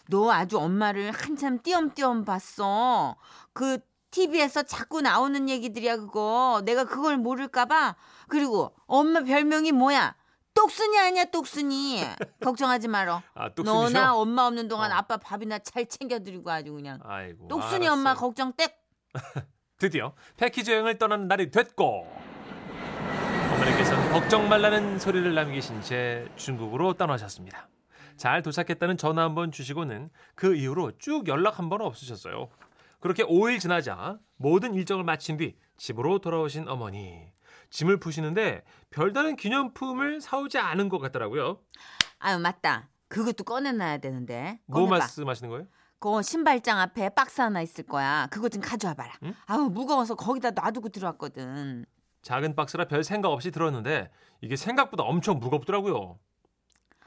너 0.10 0.32
아주 0.32 0.58
엄마를 0.60 1.12
한참 1.12 1.60
띄엄띄엄 1.62 2.26
봤어. 2.26 3.16
그 3.54 3.80
TV에서 4.12 4.64
자꾸 4.64 5.02
나오는 5.02 5.50
얘기들이야 5.50 5.98
그거. 5.98 6.62
내가 6.66 6.84
그걸 6.86 7.18
모를까봐. 7.18 7.96
그리고 8.28 8.76
엄마 8.86 9.22
별명이 9.22 9.72
뭐야? 9.72 10.16
똑순이 10.54 11.00
아니야 11.00 11.26
똑순이. 11.26 12.04
걱정하지 12.44 12.88
말어. 12.88 13.24
아? 13.34 13.50
너나 13.56 14.16
엄마 14.16 14.46
없는 14.46 14.68
동안 14.68 14.92
어. 14.92 14.96
아빠 14.96 15.18
밥이나 15.18 15.60
잘 15.60 15.88
챙겨드리고 15.88 16.50
아주 16.52 16.74
그냥. 16.74 17.00
아이고. 17.04 17.48
똑순이 17.48 17.88
알았어요. 17.88 17.92
엄마 17.92 18.14
걱정 18.14 18.54
땡. 18.54 18.68
드디어 19.80 20.14
패키지 20.38 20.72
여행을 20.72 20.98
떠나는 20.98 21.28
날이 21.28 21.50
됐고 21.50 22.08
어머니께서는 23.64 24.12
걱정 24.12 24.50
말라는 24.50 25.00
소리를 25.00 25.34
남기신 25.34 25.82
채 25.82 26.28
중국으로 26.36 26.94
떠나셨습니다. 26.96 27.70
잘 28.18 28.42
도착했다는 28.42 28.98
전화 28.98 29.24
한번 29.24 29.52
주시고는 29.52 30.10
그 30.36 30.54
이후로 30.56 30.98
쭉 30.98 31.28
연락 31.30 31.60
한번 31.60 31.82
없으셨어요. 31.82 32.50
그렇게 33.00 33.24
5일 33.24 33.62
지나자 33.62 34.18
모든 34.36 34.74
일정을 34.74 35.06
마친 35.06 35.38
뒤 35.38 35.56
집으로 35.78 36.20
돌아오신 36.20 36.68
어머니. 36.68 37.32
짐을 37.70 38.02
푸시는데 38.02 38.64
별다른 38.90 39.38
기념품을 39.38 40.20
사오지 40.20 40.58
않은 40.58 40.90
것 40.90 41.00
같더라고요. 41.00 41.60
아유 42.20 42.40
맞다. 42.40 42.90
그것도 43.08 43.46
꺼내놔야 43.46 44.00
되는데. 44.00 44.60
뭐 44.66 44.82
꺼내봐. 44.82 44.98
말씀하시는 44.98 45.50
거예요? 45.50 45.68
그 46.00 46.22
신발장 46.22 46.80
앞에 46.80 47.10
박스 47.10 47.40
하나 47.40 47.62
있을 47.62 47.86
거야. 47.86 48.28
그거 48.30 48.50
좀 48.50 48.62
가져와 48.62 48.94
봐라. 48.94 49.14
응? 49.24 49.34
아우 49.46 49.70
무거워서 49.70 50.16
거기다 50.16 50.52
놔두고 50.52 50.90
들어왔거든. 50.90 51.86
작은 52.24 52.56
박스라 52.56 52.86
별 52.86 53.04
생각 53.04 53.30
없이 53.30 53.52
들었는데 53.52 54.10
이게 54.42 54.56
생각보다 54.56 55.04
엄청 55.04 55.40
무겁더라고요. 55.40 56.18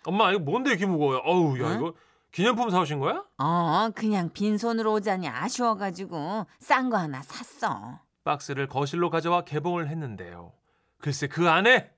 엄마 0.05 0.31
이거 0.31 0.39
뭔데 0.41 0.71
이렇게 0.71 0.87
무거워요? 0.87 1.19
어우 1.25 1.59
야 1.61 1.71
응? 1.71 1.77
이거 1.77 1.95
기념품 2.31 2.71
사오신 2.71 3.01
거야? 3.01 3.25
어, 3.39 3.91
그냥 3.95 4.31
빈손으로 4.33 4.93
오자니 4.93 5.27
아쉬워가지고 5.29 6.47
싼 6.61 6.91
거 6.91 6.99
하나 6.99 7.23
샀어. 7.23 7.99
박스를 8.25 8.69
거실로 8.69 9.09
가져와 9.11 9.43
개봉을 9.43 9.89
했는데요. 9.89 10.53
글쎄 10.99 11.27
그 11.27 11.49
안에 11.49 11.91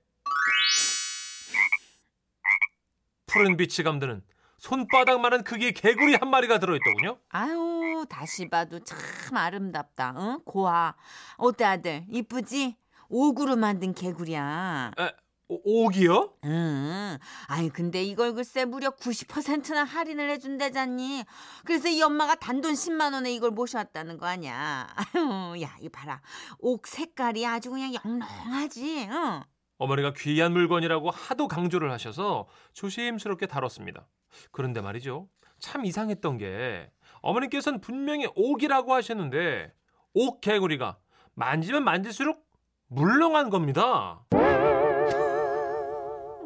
푸른 3.27 3.57
빛이 3.57 3.85
감드는 3.85 4.23
손바닥만한 4.59 5.45
크기의 5.45 5.73
개구리 5.73 6.15
한 6.17 6.31
마리가 6.31 6.59
들어있더군요. 6.59 7.19
아유, 7.31 8.05
다시 8.09 8.49
봐도 8.49 8.79
참 8.81 8.99
아름답다. 9.37 10.15
응? 10.19 10.41
고아. 10.45 10.95
어때 11.37 11.65
아들? 11.65 12.05
이쁘지? 12.11 12.77
옥으로 13.09 13.57
만든 13.57 13.95
개구리야. 13.95 14.93
에, 14.99 15.12
오, 15.49 15.87
옥이요? 15.87 16.35
응. 16.45 17.19
아니 17.47 17.71
근데 17.71 18.03
이걸 18.03 18.35
글쎄 18.35 18.67
무려 18.67 18.91
90%나 18.91 19.83
할인을 19.85 20.31
해준다잖니. 20.31 21.25
그래서 21.65 21.88
이 21.88 22.03
엄마가 22.03 22.35
단돈 22.35 22.75
10만 22.75 23.15
원에 23.15 23.33
이걸 23.33 23.50
모셔왔다는 23.50 24.19
거 24.19 24.27
아니야. 24.27 24.87
아유, 24.95 25.55
야, 25.62 25.75
이거 25.81 25.88
봐라. 25.91 26.21
옥 26.59 26.87
색깔이 26.87 27.47
아주 27.47 27.71
그냥 27.71 27.95
영롱하지. 27.95 29.09
응. 29.11 29.43
어머니가 29.79 30.12
귀한 30.17 30.53
물건이라고 30.53 31.11
하도 31.11 31.49
강조를 31.49 31.91
하셔서 31.93 32.47
조심스럽게 32.75 33.47
다뤘습니다. 33.47 34.07
그런데 34.50 34.81
말이죠. 34.83 35.29
참 35.61 35.85
이상했던 35.87 36.38
게 36.38 36.91
어머니께서는 37.23 37.81
분명히 37.81 38.27
옥이라고 38.35 38.93
하셨는데 38.93 39.73
옥 40.15 40.41
개구리가 40.41 40.99
만지면 41.35 41.85
만질수록 41.85 42.48
물렁한 42.88 43.50
겁니다. 43.50 44.25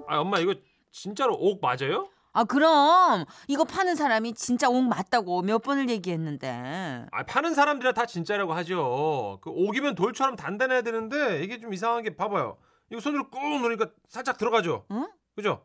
아 0.08 0.18
엄마 0.18 0.38
이거 0.38 0.54
진짜로 0.90 1.34
옥 1.34 1.60
맞아요? 1.62 2.08
아 2.34 2.44
그럼 2.44 3.24
이거 3.46 3.64
파는 3.64 3.94
사람이 3.94 4.34
진짜 4.34 4.68
옥 4.68 4.82
맞다고 4.84 5.42
몇 5.42 5.58
번을 5.62 5.88
얘기했는데. 5.88 7.06
아 7.10 7.22
파는 7.24 7.54
사람들이 7.54 7.92
다 7.94 8.06
진짜라고 8.06 8.52
하죠. 8.54 9.38
그 9.42 9.50
옥이면 9.50 9.94
돌처럼 9.94 10.36
단단해야 10.36 10.82
되는데 10.82 11.42
이게 11.42 11.60
좀 11.60 11.72
이상한 11.72 12.02
게 12.02 12.16
봐봐요. 12.16 12.58
이거 12.90 13.00
손으로 13.00 13.30
꾹 13.30 13.60
누르니까 13.60 13.90
살짝 14.06 14.36
들어가죠. 14.38 14.86
응? 14.90 15.08
그죠? 15.36 15.64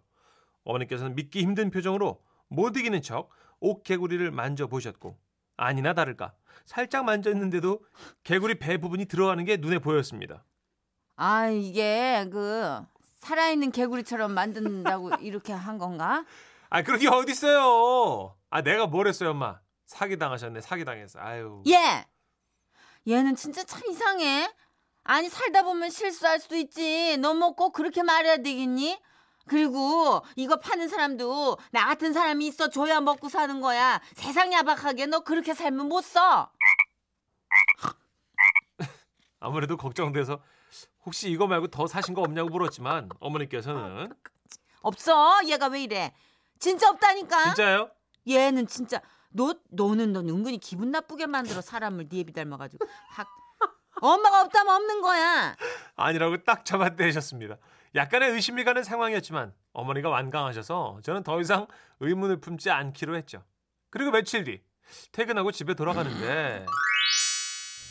어머니께서는 0.63 1.15
믿기 1.15 1.41
힘든 1.41 1.71
표정으로 1.71 2.21
못 2.49 2.77
이기는 2.77 3.01
척 3.01 3.29
옥 3.59 3.83
개구리를 3.83 4.29
만져보셨고 4.29 5.17
아니나 5.57 5.95
다를까 5.95 6.35
살짝 6.65 7.05
만졌는데도 7.05 7.79
개구리 8.23 8.59
배 8.59 8.77
부분이 8.77 9.05
들어가는 9.05 9.43
게 9.45 9.57
눈에 9.57 9.79
보였습니다. 9.79 10.45
아 11.17 11.47
이게 11.49 12.27
그 12.31 12.79
살아있는 13.19 13.71
개구리처럼 13.71 14.33
만든다고 14.33 15.09
이렇게 15.21 15.51
한 15.51 15.77
건가? 15.77 16.23
아 16.69 16.83
그런 16.83 16.99
게 16.99 17.07
어딨어요. 17.07 18.35
아 18.49 18.61
내가 18.61 18.85
뭘 18.87 19.07
했어요 19.07 19.31
엄마. 19.31 19.59
사기 19.85 20.17
당하셨네 20.17 20.61
사기 20.61 20.85
당했어. 20.85 21.19
아유. 21.19 21.63
얘 21.67 22.05
얘는 23.07 23.35
진짜 23.35 23.63
참 23.63 23.81
이상해. 23.89 24.53
아니 25.03 25.29
살다 25.29 25.63
보면 25.63 25.89
실수할 25.89 26.39
수도 26.39 26.55
있지. 26.55 27.17
너 27.17 27.33
뭐 27.33 27.55
꼭 27.55 27.71
그렇게 27.73 28.03
말해야 28.03 28.37
되겠니? 28.37 28.99
그리고 29.47 30.21
이거 30.35 30.59
파는 30.59 30.89
사람도 30.89 31.57
나 31.71 31.85
같은 31.85 32.11
사람이 32.13 32.45
있어 32.47 32.69
줘야 32.69 32.99
먹고 33.01 33.29
사는 33.29 33.59
거야. 33.61 34.01
세상 34.13 34.51
야박하게 34.53 35.05
너 35.07 35.21
그렇게 35.21 35.53
살면 35.53 35.87
못 35.87 36.01
써. 36.03 36.51
아무래도 39.39 39.77
걱정돼서 39.77 40.41
혹시 41.07 41.31
이거 41.31 41.47
말고 41.47 41.67
더 41.67 41.87
사신 41.87 42.13
거 42.13 42.21
없냐고 42.21 42.49
물었지만 42.49 43.07
어머니께서는 43.21 44.11
없어. 44.81 45.39
얘가 45.45 45.67
왜 45.67 45.83
이래? 45.83 46.13
진짜 46.59 46.89
없다니까. 46.89 47.45
진짜요? 47.45 47.89
얘는 48.27 48.67
진짜 48.67 49.01
너 49.29 49.55
너는 49.69 50.11
넌 50.11 50.27
은근히 50.27 50.57
기분 50.57 50.91
나쁘게 50.91 51.27
만들어 51.27 51.61
사람을 51.61 52.09
네 52.09 52.19
애비 52.19 52.33
닮아가지고 52.33 52.85
확 53.11 53.29
엄마가 54.01 54.41
없다면 54.41 54.75
없는 54.75 55.01
거야. 55.01 55.55
아니라고 55.95 56.43
딱 56.43 56.65
잡아떼셨습니다. 56.65 57.55
약간의 57.95 58.31
의심이 58.31 58.65
가는 58.65 58.83
상황이었지만 58.83 59.53
어머니가 59.71 60.09
완강하셔서 60.09 60.99
저는 61.03 61.23
더 61.23 61.39
이상 61.39 61.67
의문을 62.01 62.41
품지 62.41 62.69
않기로 62.69 63.15
했죠. 63.15 63.45
그리고 63.91 64.11
며칠 64.11 64.43
뒤 64.43 64.61
퇴근하고 65.13 65.53
집에 65.53 65.73
돌아가는데 65.73 66.65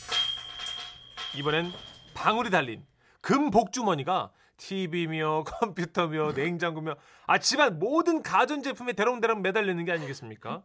이번엔 1.35 1.73
방울이 2.13 2.51
달린 2.51 2.85
금 3.27 3.51
복주머니가 3.51 4.31
TV며 4.55 5.43
컴퓨터며 5.59 6.31
냉장고며 6.31 6.95
아 7.25 7.37
집안 7.39 7.77
모든 7.77 8.23
가전 8.23 8.63
제품에 8.63 8.93
대롱대롱 8.93 9.41
매달리는 9.41 9.83
게 9.83 9.91
아니겠습니까? 9.91 10.63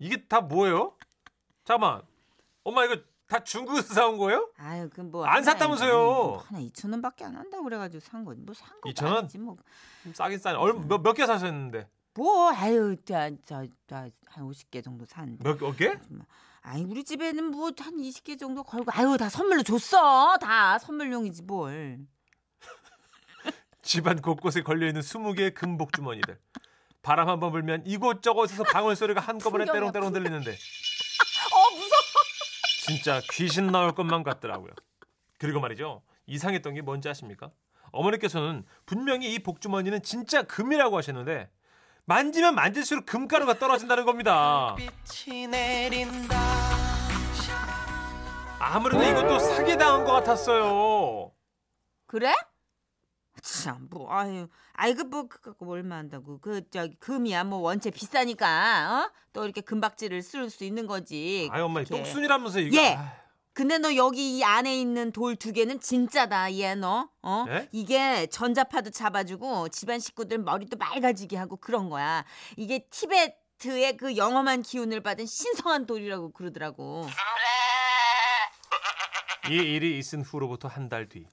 이게 0.00 0.26
다 0.26 0.40
뭐예요? 0.40 0.96
잠깐만 1.62 2.02
엄마 2.64 2.84
이거 2.84 2.96
다 3.28 3.44
중국에서 3.44 3.94
사온 3.94 4.18
거예요? 4.18 4.50
아유 4.58 4.90
그 4.92 5.02
뭐 5.02 5.24
안 5.24 5.44
샀다면서요? 5.44 6.42
하나 6.44 6.60
2천 6.62 6.90
원밖에 6.90 7.24
안 7.26 7.36
한다고 7.36 7.62
그래 7.62 7.76
가지고 7.76 8.00
산 8.00 8.24
거지 8.24 8.40
뭐산 8.40 8.68
거. 8.80 8.88
2,000 8.90 9.08
원? 9.08 9.18
아니지 9.18 9.38
뭐. 9.38 9.56
좀 10.02 10.12
싸긴 10.12 10.38
싸네 10.40 10.58
얼마 10.58 10.98
몇개 10.98 11.24
사셨는데 11.24 11.88
뭐 12.14 12.50
아유 12.52 12.96
저저한 13.04 14.08
50개 14.38 14.82
정도 14.82 15.04
샀는데. 15.04 15.44
몇 15.44 15.76
개? 15.76 15.90
아 15.90 15.98
이 16.76 16.82
우리 16.84 17.04
집에는 17.04 17.50
뭐 17.50 17.70
한 17.78 17.94
20개 17.96 18.38
정도 18.38 18.62
걸고 18.62 18.90
아유 18.94 19.16
다 19.18 19.28
선물로 19.28 19.62
줬어 19.62 20.36
다 20.38 20.78
선물용이지 20.78 21.42
뭘. 21.42 21.98
집안 23.82 24.22
곳곳에 24.22 24.62
걸려 24.62 24.86
있는 24.86 25.02
20개의 25.02 25.54
금복 25.54 25.92
주머니들. 25.92 26.38
바람 27.02 27.28
한 27.28 27.38
번 27.38 27.52
불면 27.52 27.82
이곳저곳에서 27.84 28.64
방울 28.64 28.96
소리가 28.96 29.20
한꺼번에 29.20 29.66
때롱때롱 29.66 30.12
들리는데 30.14 30.50
어 30.52 31.70
무서워. 31.74 32.00
진짜 32.86 33.20
귀신 33.32 33.66
나올 33.66 33.94
것만 33.94 34.22
같더라고요. 34.22 34.72
그리고 35.38 35.60
말이죠. 35.60 36.02
이상했던 36.26 36.74
게 36.74 36.80
뭔지 36.80 37.08
아십니까? 37.10 37.50
어머니께서는 37.92 38.64
분명히 38.86 39.34
이 39.34 39.38
복주머니는 39.38 40.02
진짜 40.02 40.42
금이라고 40.42 40.96
하셨는데 40.96 41.50
만지면 42.06 42.54
만질수록 42.54 43.06
금가루가 43.06 43.58
떨어진다는 43.58 44.04
겁니다. 44.04 44.76
아무래도 48.58 49.02
이것도 49.02 49.38
사기당한 49.38 50.04
것 50.04 50.12
같았어요. 50.12 51.32
그래? 52.06 52.34
참, 53.42 53.88
뭐, 53.90 54.10
아유, 54.10 54.48
아이, 54.72 54.94
그, 54.94 55.02
뭐, 55.02 55.26
그, 55.28 55.38
그, 55.40 55.54
얼마 55.68 55.96
한다고. 55.96 56.38
그, 56.40 56.68
저기, 56.70 56.94
금이야, 56.98 57.44
뭐, 57.44 57.58
원체 57.58 57.90
비싸니까, 57.90 59.10
어? 59.10 59.12
또 59.32 59.44
이렇게 59.44 59.60
금박지를 59.60 60.22
쓸 60.22 60.48
수 60.48 60.64
있는 60.64 60.86
거지. 60.86 61.48
아이 61.52 61.60
엄마 61.60 61.82
그렇게. 61.82 62.02
똑순이라면서 62.02 62.60
이거. 62.60 62.76
예. 62.76 62.94
아, 62.94 63.12
근데 63.54 63.78
너 63.78 63.94
여기 63.94 64.36
이 64.36 64.42
안에 64.44 64.76
있는 64.80 65.12
돌 65.12 65.36
두 65.36 65.52
개는 65.52 65.78
진짜다, 65.80 66.52
얘 66.54 66.74
너. 66.74 67.08
어? 67.22 67.44
예? 67.48 67.68
이게 67.70 68.26
전자파도 68.26 68.90
잡아주고 68.90 69.68
집안 69.68 70.00
식구들 70.00 70.38
머리도 70.38 70.76
맑아지게 70.76 71.36
하고 71.36 71.56
그런 71.56 71.88
거야. 71.88 72.24
이게 72.56 72.80
티베트의 72.90 73.96
그 73.96 74.16
영험한 74.16 74.62
기운을 74.62 75.02
받은 75.02 75.26
신성한 75.26 75.86
돌이라고 75.86 76.32
그러더라고. 76.32 77.06
이 79.50 79.54
일이 79.54 79.98
있은 79.98 80.22
후로부터 80.22 80.66
한 80.68 80.88
달 80.88 81.08
뒤. 81.08 81.26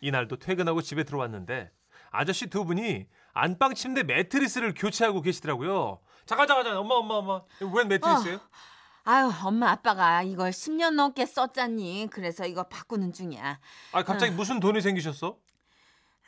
이날도 0.00 0.38
퇴근하고 0.38 0.82
집에 0.82 1.04
들어왔는데 1.04 1.70
아저씨 2.10 2.46
두 2.48 2.64
분이 2.64 3.06
안방 3.34 3.74
침대 3.74 4.02
매트리스를 4.02 4.74
교체하고 4.74 5.22
계시더라고요. 5.22 6.00
잠깐 6.26 6.46
잠깐 6.48 6.64
잠깐 6.64 6.78
엄마 6.80 6.94
엄마 6.96 7.14
엄마 7.14 7.42
웬 7.74 7.88
매트리스예요? 7.88 8.40
아유, 9.10 9.32
엄마 9.42 9.70
아빠가 9.70 10.22
이걸 10.22 10.50
10년 10.50 10.90
넘게 10.90 11.24
썼잖니. 11.24 12.08
그래서 12.10 12.44
이거 12.44 12.64
바꾸는 12.64 13.14
중이야. 13.14 13.58
아 13.92 14.02
갑자기 14.04 14.32
무슨 14.32 14.60
돈이 14.60 14.82
생기셨어? 14.82 15.38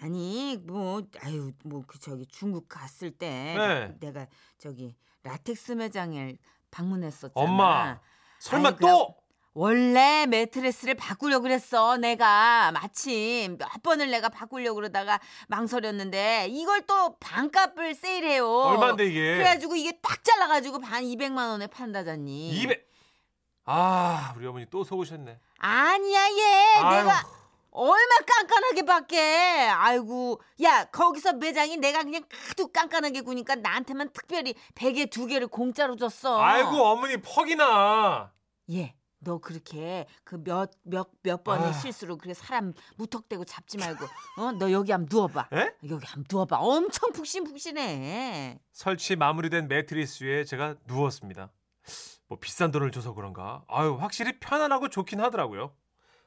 아니 0.00 0.56
뭐 0.56 1.02
아유 1.22 1.52
뭐 1.62 1.82
그 1.86 1.98
저기 1.98 2.24
중국 2.24 2.70
갔을 2.70 3.10
때 3.10 3.54
네. 3.58 3.94
내가 4.00 4.26
저기 4.56 4.96
라텍스 5.24 5.72
매장을 5.72 6.38
방문했었잖아. 6.70 7.32
엄마 7.34 8.00
설마 8.38 8.70
아이, 8.70 8.76
또 8.76 9.14
원래 9.52 10.26
매트레스를 10.26 10.94
바꾸려고 10.94 11.42
그랬어. 11.42 11.96
내가 11.96 12.70
마침 12.72 13.58
몇 13.58 13.68
번을 13.82 14.10
내가 14.10 14.28
바꾸려고 14.28 14.76
그러다가 14.76 15.18
망설였는데 15.48 16.48
이걸 16.50 16.82
또 16.82 17.16
반값을 17.18 17.94
세일해요. 17.94 18.48
얼마인데 18.48 19.06
이게? 19.06 19.34
그래가지고 19.36 19.74
이게 19.76 19.98
딱 20.00 20.22
잘라가지고 20.22 20.78
반 20.78 21.02
200만 21.02 21.50
원에 21.50 21.66
판다잖니. 21.66 22.50
200. 22.50 22.88
아 23.64 24.34
우리 24.36 24.46
어머니 24.46 24.66
또 24.70 24.84
속으셨네. 24.84 25.38
아니야 25.58 26.28
얘 26.30 26.74
아유, 26.78 26.96
내가 27.02 27.22
얼마 27.72 28.14
깐깐하게 28.26 28.82
밖에 28.82 29.68
아이고 29.68 30.40
야 30.62 30.84
거기서 30.86 31.34
매장이 31.34 31.76
내가 31.76 32.02
그냥 32.02 32.22
하도 32.48 32.68
깐깐하게 32.72 33.20
구니까 33.20 33.56
나한테만 33.56 34.10
특별히 34.12 34.54
베개 34.74 35.06
두 35.06 35.26
개를 35.26 35.46
공짜로 35.48 35.96
줬어 35.96 36.40
아이고 36.40 36.70
어머니 36.84 37.16
퍽이나. 37.20 38.32
얘 38.72 38.94
너 39.22 39.38
그렇게 39.38 40.06
그 40.24 40.36
몇 40.42 40.70
몇 40.84 41.08
몇 41.22 41.44
번의 41.44 41.68
아. 41.68 41.72
실수로 41.72 42.16
그래 42.16 42.32
사람 42.34 42.72
무턱대고 42.96 43.44
잡지 43.44 43.76
말고 43.78 44.04
어 44.38 44.52
너 44.52 44.72
여기 44.72 44.92
한번 44.92 45.08
누워봐 45.10 45.48
에? 45.52 45.74
여기 45.88 46.06
한번 46.06 46.24
누워봐 46.30 46.58
엄청 46.58 47.12
푹신푹신해 47.12 48.58
설치 48.72 49.16
마무리된 49.16 49.68
매트리스 49.68 50.24
위에 50.24 50.44
제가 50.44 50.76
누웠습니다. 50.86 51.50
뭐 52.28 52.38
비싼 52.40 52.70
돈을 52.70 52.90
줘서 52.92 53.12
그런가? 53.12 53.64
아유 53.68 53.96
확실히 54.00 54.38
편안하고 54.40 54.88
좋긴 54.88 55.20
하더라고요. 55.20 55.74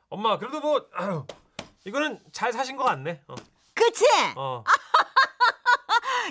엄마 0.10 0.38
그래도 0.38 0.60
뭐 0.62 0.86
아유, 0.94 1.26
이거는 1.86 2.20
잘 2.32 2.54
사신 2.54 2.76
것 2.78 2.84
같네. 2.84 3.22
어. 3.28 3.36
그치 3.74 4.06
어. 4.36 4.64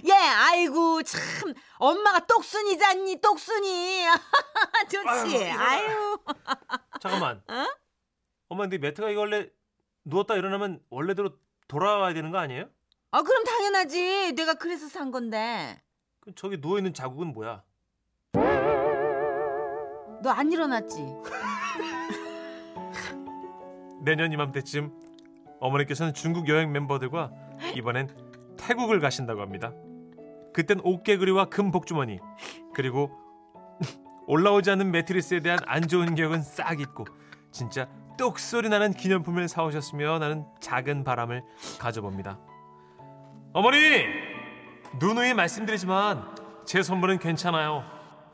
예 0.09 0.13
아이고 0.13 1.03
참 1.03 1.21
엄마가 1.79 2.27
똑순이잖니 2.27 3.21
똑순이 3.21 4.05
좋지 4.91 5.45
아유, 5.53 5.59
아유 5.59 6.19
잠깐만. 7.01 7.43
어? 7.49 7.67
엄마 8.49 8.63
근데 8.65 8.79
매트가 8.79 9.11
이거 9.11 9.21
원래 9.21 9.49
누웠다 10.05 10.35
일어나면 10.37 10.81
원래대로 10.91 11.31
돌아와야 11.69 12.13
되는 12.15 12.31
거 12.31 12.39
아니에요? 12.39 12.67
아 13.11 13.23
그럼 13.23 13.45
당연하지 13.45 14.33
내가 14.35 14.55
그래서 14.55 14.89
산 14.89 15.11
건데 15.11 15.83
그 16.21 16.35
저기 16.35 16.61
누워 16.61 16.79
있는 16.79 16.95
자국은 16.95 17.33
뭐야? 17.33 17.63
너 20.23 20.31
안 20.31 20.53
일어났지 20.53 20.99
내년 24.05 24.33
이맘때쯤 24.33 24.93
어머니께서는 25.61 26.15
중국 26.15 26.49
여행 26.49 26.73
멤버들과 26.73 27.31
이번엔 27.75 28.09
태국을 28.63 29.01
가신다고 29.01 29.41
합니다. 29.41 29.73
그땐 30.55 30.81
옷개구리와 30.83 31.47
금 31.47 31.71
복주머니 31.71 32.21
그리고 32.75 33.11
올라오지 34.27 34.71
않는 34.71 34.91
매트리스에 34.91 35.41
대한 35.41 35.59
안 35.67 35.89
좋은 35.89 36.15
기억은 36.15 36.43
싹 36.43 36.81
잊고 36.81 37.05
진짜 37.51 37.89
똑 38.17 38.39
소리 38.39 38.69
나는 38.69 38.93
기념품을 38.93 39.49
사오셨으면 39.49 40.23
하는 40.23 40.47
작은 40.61 41.05
바람을 41.05 41.43
가져봅니다. 41.79 42.39
어머니 43.53 43.79
누누이 45.01 45.35
말씀드리지만 45.35 46.37
제 46.65 46.83
선물은 46.83 47.19
괜찮아요. 47.19 47.85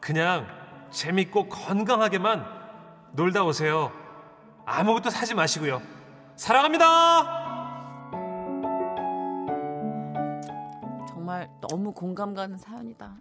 그냥 0.00 0.46
재밌고 0.90 1.48
건강하게만 1.48 2.44
놀다 3.12 3.44
오세요. 3.44 3.92
아무것도 4.66 5.10
사지 5.10 5.34
마시고요. 5.34 5.80
사랑합니다. 6.36 7.47
정말 11.46 11.60
너무 11.60 11.92
공감 11.92 12.34
가는 12.34 12.56
사연이다 12.56 13.16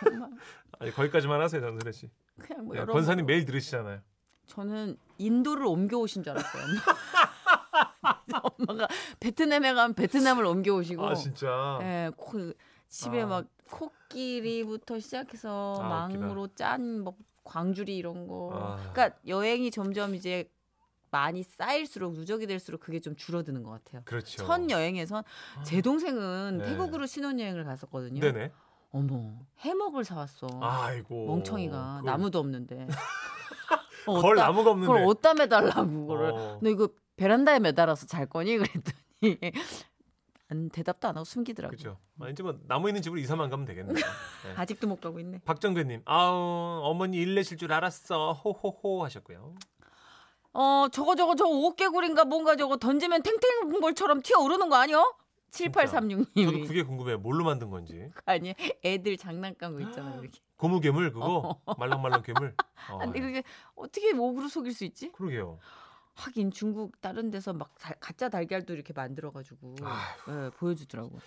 정말 0.00 0.30
아니 0.78 0.90
거기까지만 0.92 1.40
하세요, 1.40 1.60
전설혜 1.60 1.92
씨. 1.92 2.10
그냥 2.38 2.64
뭐 2.66 2.74
네, 2.74 2.80
여러분 2.80 2.94
권사님 2.94 3.24
매일 3.26 3.44
들으시잖아요. 3.46 4.00
저는 4.46 4.96
인도를 5.18 5.66
옮겨오신 5.66 6.22
줄 6.22 6.32
알았어요 6.32 6.62
엄마가 8.58 8.86
베트남에 9.18 9.74
가면 9.74 9.94
베트남을 9.94 10.44
옮겨오시고 10.44 11.04
아 11.06 11.14
진짜. 11.14 11.78
예, 11.82 12.10
코, 12.16 12.52
집에 12.88 13.22
아. 13.22 13.26
막 13.26 13.46
코끼리부터 13.70 15.00
시작해서 15.00 15.80
아. 15.82 15.88
망으로 15.88 16.48
짠 16.54 17.00
뭐 17.02 17.16
광주리 17.44 17.96
이런 17.96 18.26
거. 18.26 18.50
아. 18.52 18.92
그러니까 18.92 19.18
여행이 19.26 19.70
점점 19.70 20.14
이제 20.14 20.50
많이 21.10 21.42
쌓일수록 21.42 22.12
누적이 22.12 22.46
될수록 22.46 22.80
그게 22.80 23.00
좀 23.00 23.14
줄어드는 23.16 23.62
것 23.62 23.70
같아요. 23.70 24.02
그렇죠. 24.04 24.44
첫 24.44 24.68
여행에선 24.70 25.22
제 25.64 25.80
동생은 25.80 26.58
네. 26.58 26.64
태국으로 26.66 27.06
신혼여행을 27.06 27.64
갔었거든요. 27.64 28.20
네네. 28.20 28.52
어머 28.92 29.34
해먹을 29.60 30.04
사왔어. 30.04 30.46
아이고. 30.60 31.26
멍청이가 31.26 31.98
그걸- 32.00 32.04
나무도 32.12 32.38
없는데. 32.38 32.86
어, 34.06 34.20
걸 34.20 34.36
어디다- 34.36 34.40
나무가 34.40 34.70
없는데. 34.70 34.92
그걸 34.92 35.06
어디다 35.08 35.34
매달라고 35.34 35.90
그거를. 35.90 36.30
어. 36.32 36.58
너 36.62 36.68
이거 36.70 36.88
베란다에 37.16 37.58
매달아서 37.60 38.06
잘 38.06 38.26
거니? 38.26 38.56
그랬더니 38.58 39.38
안, 40.48 40.68
대답도 40.68 41.08
안 41.08 41.16
하고 41.16 41.24
숨기더라고. 41.24 41.70
그렇죠. 41.76 41.98
아, 42.20 42.28
이제 42.28 42.42
뭐 42.42 42.56
나무 42.68 42.88
있는 42.88 43.02
집으로 43.02 43.20
이사만 43.20 43.50
가면 43.50 43.66
되겠네. 43.66 43.94
네. 43.94 44.00
아직도 44.56 44.86
못 44.86 45.00
가고 45.00 45.18
있네. 45.18 45.40
박정배님, 45.44 46.02
아우 46.04 46.82
어머니 46.84 47.16
일 47.18 47.34
내실 47.34 47.56
줄 47.58 47.72
알았어. 47.72 48.32
호호호 48.32 49.02
하셨고요. 49.04 49.54
어 50.58 50.88
저거 50.90 51.14
저거 51.14 51.34
저거 51.34 51.50
옷개구리인가 51.50 52.24
뭔가 52.24 52.56
저거 52.56 52.78
던지면 52.78 53.22
탱탱볼처럼 53.22 54.22
튀어오르는 54.22 54.68
거 54.70 54.76
아니요? 54.76 55.14
저도 55.50 55.70
7836님이 55.70 56.66
그게 56.66 56.82
궁금해요. 56.82 57.18
뭘로 57.18 57.44
만든 57.44 57.68
건지. 57.70 58.10
아니 58.24 58.54
애들 58.82 59.16
장난감 59.18 59.74
거 59.74 59.80
있잖아요 59.80 60.22
이렇게. 60.22 60.40
고무 60.56 60.80
괴물 60.80 61.12
그거 61.12 61.60
말랑말랑 61.78 62.22
괴물. 62.22 62.54
어, 62.90 62.96
아, 62.96 63.04
근데 63.04 63.20
그게 63.20 63.42
어떻게 63.74 64.14
목으로 64.14 64.48
속일 64.48 64.72
수 64.72 64.84
있지? 64.84 65.12
그러게요. 65.12 65.58
하긴 66.14 66.50
중국 66.50 66.98
다른 67.02 67.30
데서 67.30 67.52
막 67.52 67.74
달- 67.78 67.94
가짜 68.00 68.30
달걀도 68.30 68.72
이렇게 68.72 68.94
만들어 68.94 69.30
가지고 69.32 69.74
예, 70.28 70.50
보여주더라고. 70.56 71.18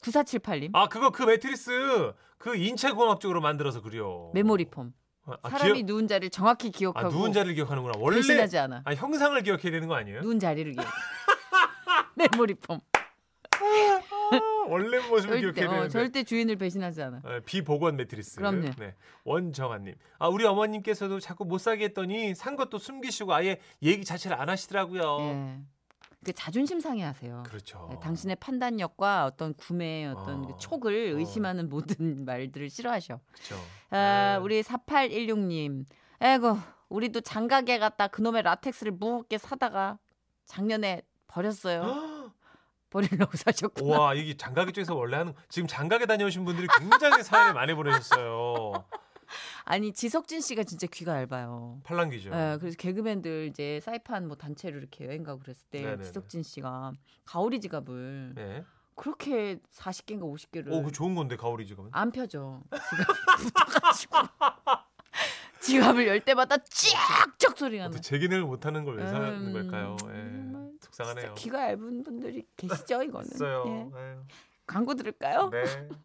9478님 0.00 0.70
아 0.74 0.88
그거 0.88 1.10
그 1.10 1.22
매트리스 1.24 2.12
그 2.38 2.56
인체공학적으로 2.56 3.42
만들어서 3.42 3.82
그려. 3.82 4.30
메모리 4.32 4.64
폼. 4.70 4.94
아, 5.24 5.36
아, 5.42 5.50
사람이 5.50 5.74
기억- 5.74 5.86
누운 5.86 6.08
자리를 6.08 6.30
정확히 6.30 6.68
아, 6.68 6.70
기억하고 6.70 7.08
누운 7.10 7.32
자리를 7.32 7.54
기억하는구나. 7.54 7.94
원래 7.98 8.16
배신하지 8.16 8.58
않아. 8.58 8.82
아 8.84 8.94
형상을 8.94 9.40
기억해야 9.42 9.70
되는 9.70 9.86
거 9.88 9.94
아니에요? 9.94 10.20
누운 10.22 10.38
자리를 10.40 10.72
기억. 10.72 10.84
메모리 12.16 12.54
폼. 12.54 12.80
아, 13.52 14.64
원래 14.68 14.98
모습을 15.08 15.40
절대 15.40 15.60
기억해야 15.60 15.66
어, 15.66 15.72
되는데. 15.74 15.88
절대 15.90 16.22
주인을 16.24 16.56
배신하지 16.56 17.02
않아. 17.02 17.20
어, 17.24 17.40
비보건 17.46 17.96
매트리스. 17.96 18.36
그럼요. 18.36 18.70
네. 18.78 18.94
원정아님. 19.24 19.94
아 20.18 20.28
우리 20.28 20.44
어머님께서도 20.44 21.20
자꾸 21.20 21.44
못 21.44 21.58
사게 21.58 21.84
했더니 21.86 22.34
산 22.34 22.56
것도 22.56 22.78
숨기시고 22.78 23.32
아예 23.32 23.60
얘기 23.82 24.04
자체를 24.04 24.40
안 24.40 24.48
하시더라고요. 24.48 25.18
예. 25.20 25.60
그 26.24 26.32
자존심 26.32 26.80
상해하세요. 26.80 27.42
그렇죠. 27.46 27.88
네, 27.90 27.98
당신의 28.00 28.36
판단력과 28.36 29.26
어떤 29.26 29.54
구매의 29.54 30.08
어떤 30.08 30.44
어. 30.44 30.46
그 30.46 30.56
촉을 30.58 30.92
의심하는 30.92 31.68
모든 31.68 32.24
말들을 32.24 32.70
싫어하셔. 32.70 33.20
그렇죠. 33.32 33.56
아, 33.90 34.36
네. 34.36 34.42
우리 34.42 34.62
4816님. 34.62 35.84
에고, 36.20 36.56
우리도 36.88 37.22
장가게 37.22 37.78
갔다 37.78 38.06
그놈의 38.06 38.42
라텍스를 38.42 38.92
무겁게 38.92 39.38
사다가 39.38 39.98
작년에 40.44 41.02
버렸어요. 41.26 41.82
버리려고 42.90 43.36
사셨구나. 43.36 43.98
와 43.98 44.14
이게 44.14 44.36
장가게 44.36 44.72
쪽에서 44.72 44.94
원래 44.94 45.16
하는 45.16 45.32
지금 45.48 45.66
장가게 45.66 46.04
다녀오신 46.04 46.44
분들이 46.44 46.68
굉장히 46.78 47.22
사연을 47.22 47.54
많이 47.54 47.72
보내셨어요. 47.72 48.84
아니, 49.64 49.92
지석진 49.92 50.40
씨가 50.40 50.64
진짜 50.64 50.86
귀가 50.92 51.20
얇아요. 51.22 51.80
팔랑귀죠. 51.84 52.30
예, 52.30 52.56
그래서 52.60 52.76
개그맨들 52.76 53.48
이제 53.50 53.80
사이판 53.80 54.26
뭐 54.28 54.36
단체로 54.36 54.78
이렇게 54.78 55.06
여행 55.06 55.22
가고 55.24 55.40
그랬을 55.40 55.64
때 55.70 55.82
네네네. 55.82 56.02
지석진 56.04 56.42
씨가 56.42 56.92
가오리 57.24 57.60
지갑을 57.60 58.32
네. 58.34 58.64
그렇게 58.94 59.56
40개인가 59.74 60.22
50개를 60.22 60.70
오, 60.72 60.82
그 60.82 60.92
좋은 60.92 61.14
건데 61.14 61.36
가오리 61.36 61.66
지금. 61.66 61.88
안 61.92 62.12
펴져. 62.12 62.62
지갑이 62.70 63.06
붙어가지고. 63.54 64.16
지갑을 65.60 66.08
열 66.08 66.20
때마다 66.20 66.56
쫙쫙 66.58 67.56
소리가 67.56 67.88
나. 67.88 68.00
재기능을 68.00 68.42
못하는 68.44 68.84
걸왜 68.84 69.06
사는 69.06 69.28
음, 69.46 69.52
걸까요? 69.52 69.96
예. 70.08 70.76
속상하네요. 70.80 71.34
귀가 71.34 71.70
얇은 71.70 72.02
분들이 72.02 72.44
계시죠 72.56 73.02
이거는. 73.02 73.26
있어요. 73.32 73.92
예. 73.96 74.16
광고 74.66 74.94
들을까요? 74.94 75.50
네. 75.50 75.62